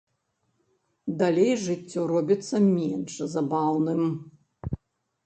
Далей 1.19 1.51
жыццё 1.65 2.01
робіцца 2.13 2.57
менш 2.79 3.13
забаўным. 3.35 4.01